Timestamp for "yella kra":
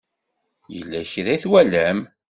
0.75-1.29